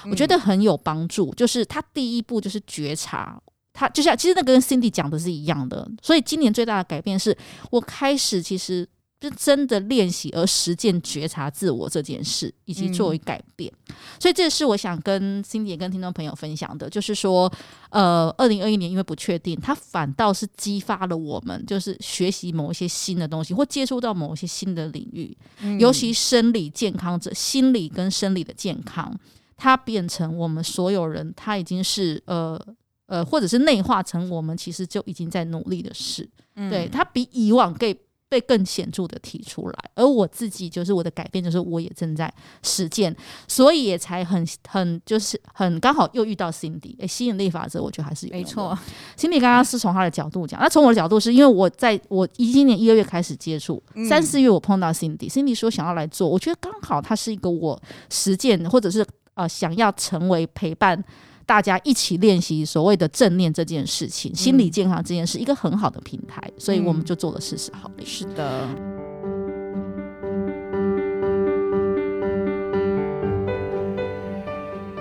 [0.09, 1.31] 我觉得很有帮助。
[1.35, 3.39] 就是他第一步就是觉察。
[3.73, 7.37] 他就像，其实那个跟 Cindy 讲的是一样的，所以今年最大的改变是
[7.71, 8.87] 我开始其实
[9.21, 13.71] 就真的练习而实践觉察自我这件事，以及作为改变。
[13.89, 17.51] 嗯、所以这是我想跟 Cindy 也跟听众朋友分享的，就是说，
[17.89, 29.13] 呃，二零二一年因为不确定，它反倒是激发了我们，就是学习某一些新的东西，或接触到某一些新的领域，嗯、尤其生理健康者，心理跟生理的健康，
[29.57, 32.59] 它变成我们所有人，它已经是呃。
[33.09, 37.97] 呃，或者是内化成我们其实就已经在努力的事，嗯、对，它比以往可以
[38.29, 39.75] 被更显著的提出来。
[39.95, 43.15] 而我自己就是我的改变，就是我也正在实践，
[43.47, 48.77] 所以也才很很就是很刚好又遇到 Cindy，哎，吸引力法则，我觉得还是有没错。
[49.17, 61.03] Cindy 刚刚是从他的角度讲，那从我的角度是因为我在我一今年一二月开始接触，三四、嗯、月我碰到 Cindy，Cindy 说想要来做，我觉得刚好他是一个我实践或者是呃想要成为陪伴。
[61.49, 68.05] 大家一起练习所谓的正念这件事情，心理健康这件事，一个很好的平台，所以我们就做了四十好礼。
[68.05, 68.67] 是的。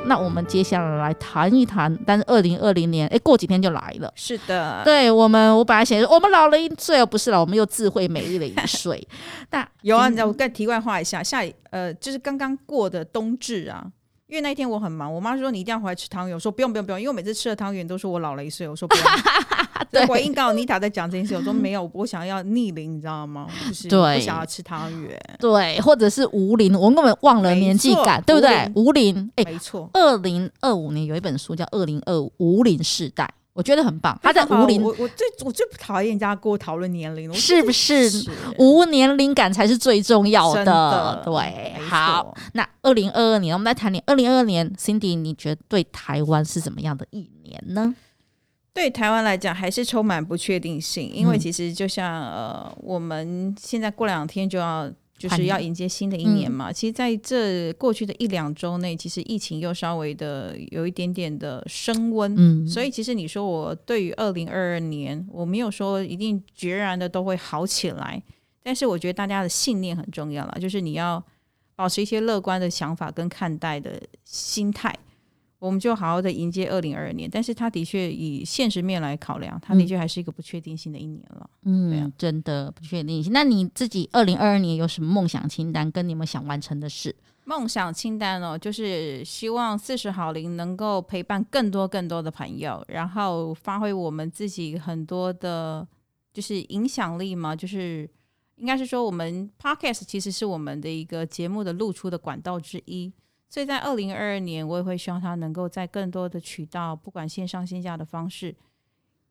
[0.06, 4.10] 那我们接下来来谈一谈，但是二零二零年，哎，过几天就来了。
[4.16, 9.06] 是的，对我们，我本来想说我们老了一岁哦，不是了，我们又智慧美丽了一岁。
[9.52, 13.86] 那有啊，你知道我再题外话一下，下呃，就是刚刚过的冬至啊。
[14.28, 19.04] 因为那一天我很忙，我妈说你一定要回来吃汤圆，我说不用不用不用，因为我每次吃了汤圆都说我老了一岁，我说不用。
[19.90, 23.46] 对，回应刚好妮塔在讲这件事，我说没有， 我想要逆龄，你知道吗？
[23.68, 28.70] 就是不想要吃汤圆，对，或者是无龄，我根本忘了年纪感，对不对？
[28.74, 29.88] 无龄，哎，没错。
[29.94, 33.24] 二零二五年有一本书叫《二零二五无龄世代》。
[33.58, 38.08] 我觉得很棒，他在无龄，我我最我最不讨厌人家跟我讨论年龄，是不是？
[38.56, 40.64] 无年龄感才是最重要的。
[40.64, 47.92] 的对，好，那二零二二年，我们来谈你二零二二年，Cindy，你觉得对台湾是怎么样的一年呢？
[48.72, 54.88] 对台湾来讲，还是充满不确定性，因为其实就像呃，我们现在过两天就要。
[55.18, 56.70] 就是要迎接新的一年嘛。
[56.70, 62.32] 嗯、其实在这过去的一两周内，其实疫情又稍微的有一点点的升温。
[62.38, 68.22] 嗯，所以其实你说我对于二零二二年，我没有说一定决然的都会好起来，
[68.62, 71.22] 但是我觉得大家的信念很重要了，就是你要
[71.74, 74.94] 保持一些乐观的想法跟看待的心态。
[75.58, 81.50] 我们就好好的迎接二零二二年，但是它的确以现实面来考量，它的确还是一个不确定性的一年了。
[81.64, 83.32] 嗯，对啊，真的不确定性。
[83.32, 87.14] 那你自己二零二二年有什么梦想清单，跟你们想完成的事？
[87.44, 95.88] 梦想清单哦，就是希望四十好龄能够陪伴更多更多的朋友，然后发挥我们自己很多的，
[96.32, 97.56] 就是影响力嘛。
[97.56, 98.08] 就是
[98.56, 103.12] 应该是说，我们 Podcast 其实是我们的一个节目的露出的管道之一。
[103.48, 108.54] 所以在二零二二年，我也会希望他能够在更多的渠道，不管线上线下的方式，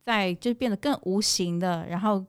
[0.03, 2.25] 在就变得更无形的，然后。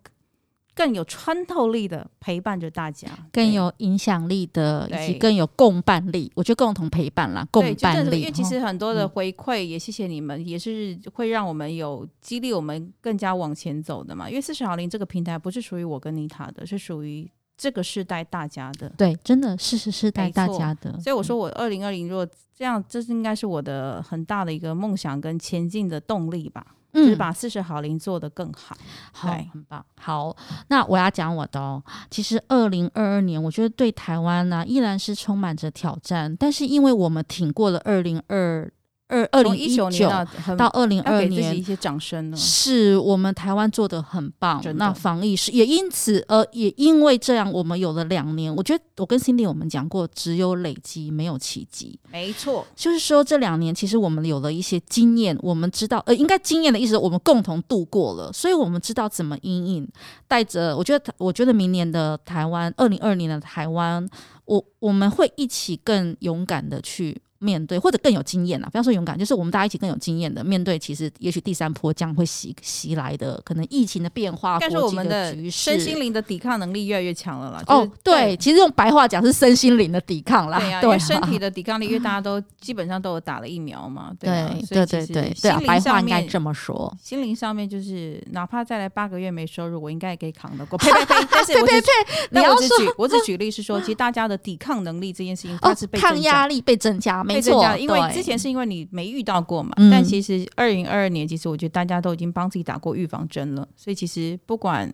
[0.74, 6.30] 更有穿透力的陪伴着大家，更有影响力的，以及更有共伴力。
[6.36, 8.20] 我觉得共同陪伴啦，共伴力。
[8.20, 14.30] 因为其实很多的回馈，也谢谢你们，嗯、也是会让我们有激励我们更加往前走的嘛。
[14.30, 18.88] 因为四十好龄这个平台不是属于我跟妮塔的，是属于这个是带大家的。
[18.96, 20.98] 对，真的是是世代大家的。
[21.00, 26.64] 所以我说，我二零二零如果这样，这是应该是我的很大的一个梦想跟前进的动力吧。
[26.90, 29.84] 就是把四十好龄做得更好，嗯、好，很棒。
[30.00, 30.34] 好，
[30.68, 31.80] 那我要讲我的哦。
[32.10, 36.34] 其实二零二二年，我觉得对台湾呢、啊，依然是充满着挑战。
[36.36, 38.72] 但是因为我们挺过了二零二。
[39.08, 40.08] 二二零一九年
[40.56, 44.62] 到二零二二年，一些掌声呢，是我们台湾做的很棒。
[44.74, 48.54] 那防疫是也因此，呃，也因为这样，我们有了两年。
[48.54, 51.98] 我觉得我跟 Cindy 我们讲过，只有累积，没有奇迹。
[52.10, 59.88] 没错，就是说这两年其实我们有了一些经验，我们知道，呃，应该经验的意思，我们共同度过了，所以我们知道怎么应应。
[60.26, 64.06] 带着，我觉得，我觉得明年的台湾，二零二二年的台湾，
[64.44, 67.18] 我我们会一起更勇敢的去。
[67.40, 70.78] 面对或者更有经验啊，不要说勇敢，就是我们大家一起更有经验的面对。
[70.78, 77.62] 其实也许第三波将会袭袭来的，可能疫情的变化，但是我们的身心灵的抵抗能力越来越强了啦。
[77.68, 80.58] 哦，对，其实用白话讲是身心灵的抵抗啦。
[80.58, 84.12] 对啊，因为身体的抵抗力，因为大家都基本上都有打了疫苗嘛。
[84.18, 84.30] 对
[84.68, 86.92] 对对对对，白话应该这么说。
[87.00, 90.76] 心灵上面就是，哪怕再来八个月没收入，我应该也可以扛得过。
[90.78, 91.28] 呸呸呸！
[91.30, 91.74] 但是 我只
[92.30, 97.22] 你要举，我只举例是说，其实大家的抵抗能力这件事情，它是被抗压力被增加。
[97.28, 104.92] 没错，因为之前是因为你没遇到过嘛，嗯、但其实二零二二年，其实我觉得大家都已经帮自己打过预防针了，所以其实不管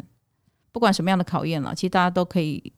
[0.72, 2.72] 不管什么样的考验了，其实大家都可以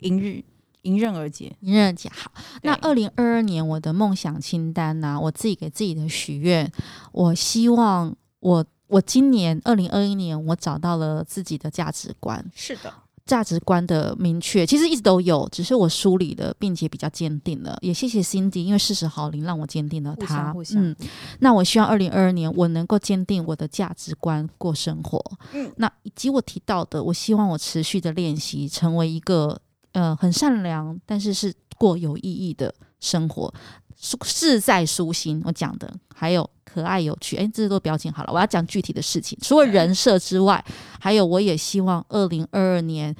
[0.00, 0.42] 迎日
[0.82, 2.10] 迎刃而解，迎刃而解。
[2.14, 2.30] 好，
[2.62, 5.20] 那二零二二年我的梦想清单呢、啊？
[5.20, 6.70] 我自己给自己的许愿，
[7.12, 12.92] 我希望我我今年二零二一年我找到了自己的价值观，是的。
[13.26, 17.76] 价值观的明确，其实一直都有，只是我梳理了，并且比较坚定了。
[17.80, 20.54] 也谢谢 Cindy，因为四十好龄让我坚定了他。
[20.74, 20.94] 嗯，
[21.40, 25.20] 那我希望二零二二年我能够坚定我的价值观过生活。
[25.52, 29.60] 嗯，那以及我提到的，我希望我持续的练习，成为一个
[29.92, 33.52] 呃很善良，但是是过有意义的生活，
[33.96, 35.42] 自在舒心。
[35.44, 36.48] 我讲的还有。
[36.64, 38.30] 可爱有趣，哎，这些都标签好了。
[38.30, 40.62] 我要讲具体的事情，除了人设之外，
[41.00, 43.16] 还有我也希望二零二二年。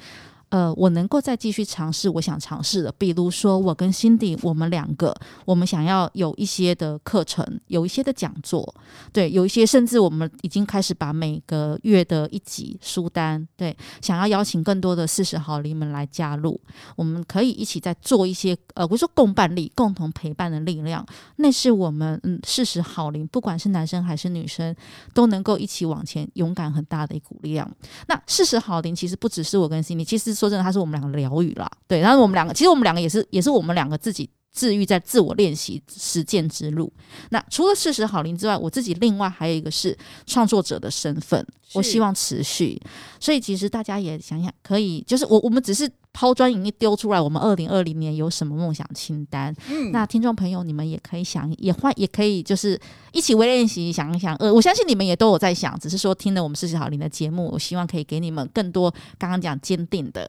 [0.49, 8.73] 呃，我能够再继续尝试我想尝试的，比如说我跟 Cindy，我们两个，我们想要有一些的课程，有一些的讲座，
[9.11, 16.57] 对，有一些甚至我们已经开始把每个月的一集书单，对，想要邀请更多的四十好龄们来加入，
[16.95, 21.05] 我们可以一起再做一些，呃，不是说共伴力，共同陪伴的力量，
[21.35, 24.73] 那是我们嗯四十好龄，不管是男生还是女生，
[25.13, 27.69] 都能够一起往前，勇敢很大的一股力量。
[28.07, 30.36] 那四十好龄其实不只是我跟 Cindy，其实。
[30.37, 36.91] 说真的，他是我们两个疗愈啦，对，然后我们两个，其实我们两个也是，也是我们两个自己治愈在自我练习实践之路。
[37.29, 42.81] 那除了事实好灵之外，我自己另外还有一个是创作者的身份，我希望持续。
[43.19, 45.89] 所以其实大家也想想，可以就是我我们只是。
[46.17, 49.55] 抛砖引玉丢出来，我们二零二零年有什么梦想清单？
[49.69, 52.79] 嗯，那听众朋友，你们也可以想，也换，也可以就是
[53.11, 54.35] 一起微练习，想一想。
[54.37, 60.27] 呃，我相信你们也都有在想，只是说听了我们四十好龄的节目，我希望可以给你们更多刚刚讲坚定的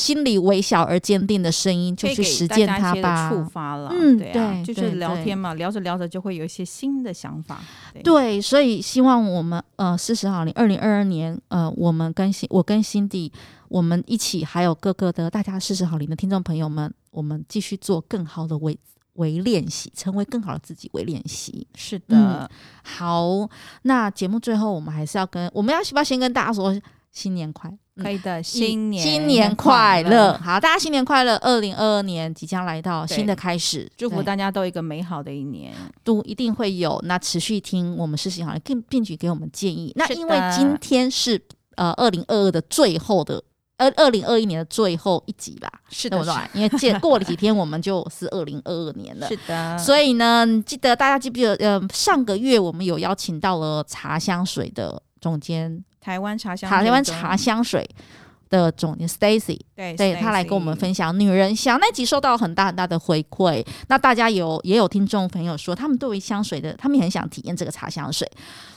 [0.00, 3.30] 心里微小而坚定的声音，就去实践它吧。
[3.30, 7.60] 触发了，嗯，对啊，对，就是聊天嘛，聊着聊着就会有一些新的想法。
[7.92, 13.30] 对，对，所以希望我们呃四十好龄二零二二年呃，我们跟新我跟 Cindy。
[13.70, 18.76] 我们一起，还有各个的大家四十好龄的听众朋友们，我们继续做更好的为
[19.12, 21.64] 为练习，成为更好的自己为练习。
[21.76, 22.48] 是的、嗯，
[22.82, 23.48] 好，
[23.82, 26.76] 那节目最后我们还是要跟我们要不要先跟大家说
[27.12, 27.72] 新年快？
[28.02, 30.32] 可以的，新年新年快乐！
[30.38, 31.36] 好，大家新年快乐！
[31.36, 37.00] 二零二二年即将来到新的开始，祝福大家都一个美好的一年，都一定会有。
[37.04, 39.92] 那持续听我们事情好像，并并且给我们建议。
[39.96, 41.40] 那因为今天是
[41.76, 43.42] 呃二零二二的最后的。
[43.80, 46.46] 二二零二一年的最后一集吧，是的，对吧？
[46.52, 49.26] 因为见过了几天，我们就是二零二二年了。
[49.32, 51.54] 是的，所以呢，记得大家记不记得？
[51.54, 57.88] 呃，上个月我们有邀请到了茶香水的总监，台湾茶香，台湾茶香水
[58.50, 63.64] 的总监 Stacy，对，对他来跟我们分享女人香那集，收到很大很大的回馈。
[63.86, 68.28] 那大家有也有听众朋友说，他们对于香水的，他们也很想体验这个茶香水。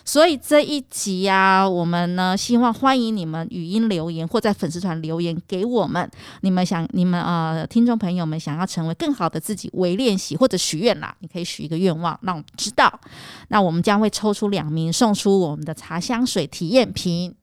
[0.05, 6.07] 所以这一集呀、啊，我们呢希望欢迎你们语音留言或在粉丝团留言给我们。
[6.41, 12.99] 你们想，你们呃听众朋友们想要成为更好的自己，为练习或者许愿啦，你可以许一个愿望，让我们知道。
[13.47, 17.33] 那我们将会抽出两名，送出我们的茶香水体验品。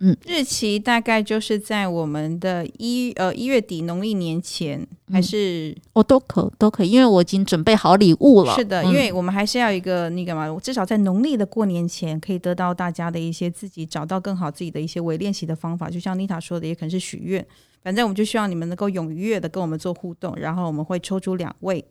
[0.00, 8.54] 嗯，日期大概就是在我们的一呃一月底农历年前，还是、嗯、哦都可都可以，因为我已经准备好礼物了。
[8.56, 15.88] 是的，因为我们还是要一个那个嘛，我至少在农历的过年前，可以得到大家的一些自己找到更好自己的一些微练习的方法。
[15.88, 17.46] 就像妮塔说的，也可能是许愿，
[17.80, 21.84] 反正我们就希望你们能够踊跃的跟我们做互动，然后我们会抽出两位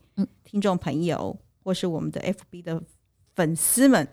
[0.43, 2.83] 听众朋友，或是我们的 FB 的
[3.33, 4.05] 粉丝们，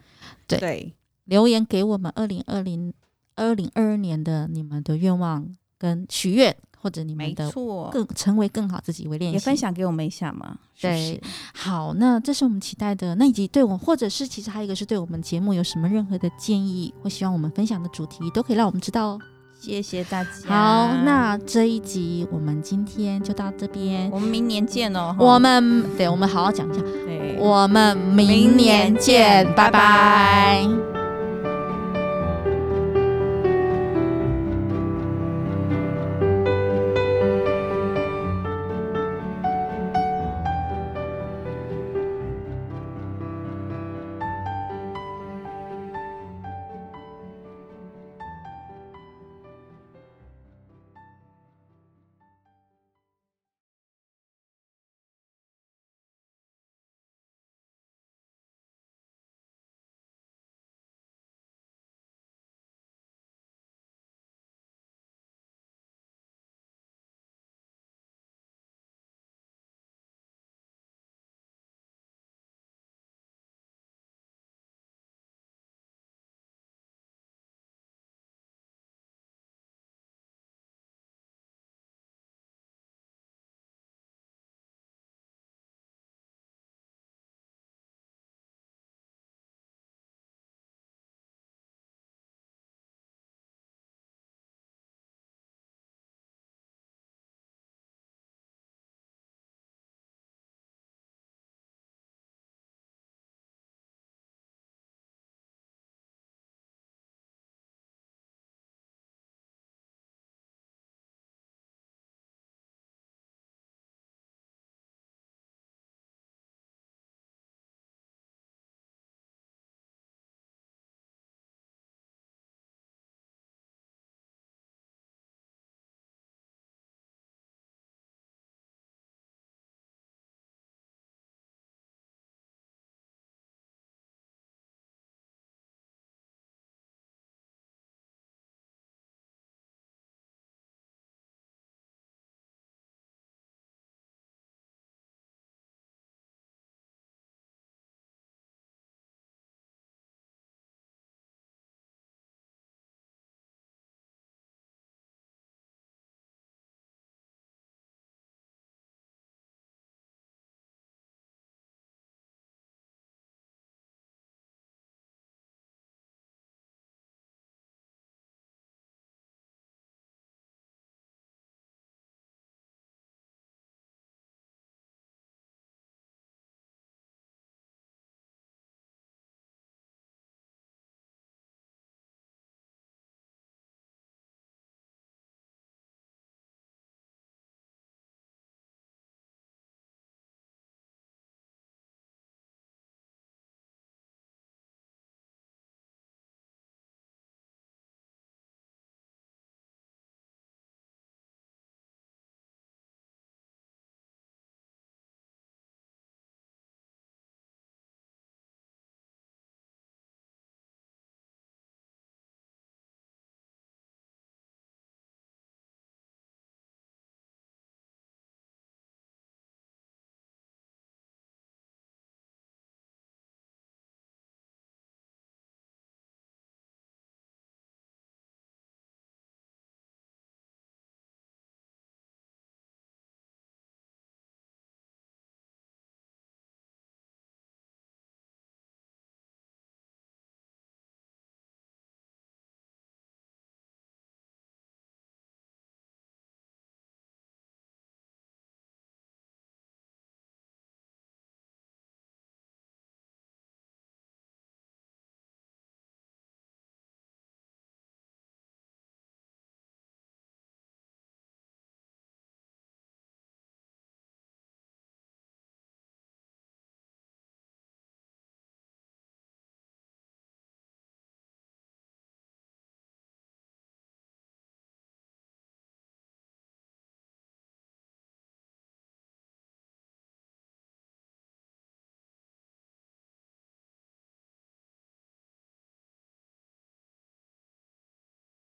[0.47, 0.95] 对，对。
[1.25, 2.95] 留言给我们二零二零。
[3.37, 5.47] 二零二二年的你们的愿望
[5.79, 7.51] 跟许愿，或者你们的
[7.91, 10.57] 更成为更好自己为练习，也分享给我们一下嘛？
[10.81, 11.21] 对，
[11.55, 13.47] 好，那这是我们期待的那以及。
[13.49, 19.19] 对我，或者是其实还有一个是对我们节目有什么任何的建议，或希望我们分享的主题，都可以让我们知道哦。
[19.61, 20.31] 谢谢大家。
[20.47, 25.15] 好，那这一集我们今天就到这边，我们明年见哦。
[25.19, 26.81] 我们对，我们好好讲一下。
[26.81, 29.71] 对，我们明年见，拜拜。
[29.71, 31.00] 拜拜。